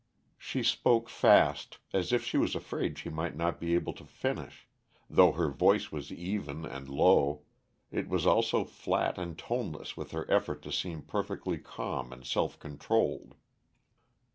She 0.39 0.63
spoke 0.63 1.09
fast, 1.09 1.77
as 1.93 2.11
if 2.11 2.25
she 2.25 2.35
was 2.35 2.55
afraid 2.55 2.97
she 2.97 3.11
might 3.11 3.35
not 3.35 3.59
be 3.59 3.75
able 3.75 3.93
to 3.93 4.03
finish, 4.03 4.67
though 5.07 5.33
her 5.33 5.49
voice 5.51 5.91
was 5.91 6.11
even 6.11 6.65
and 6.65 6.89
low, 6.89 7.43
it 7.91 8.09
was 8.09 8.25
also 8.25 8.63
flat 8.65 9.19
and 9.19 9.37
toneless 9.37 9.95
with 9.95 10.09
her 10.09 10.25
effort 10.27 10.63
to 10.63 10.71
seem 10.71 11.03
perfectly 11.03 11.59
calm 11.59 12.11
and 12.11 12.25
self 12.25 12.57
controlled. 12.57 13.35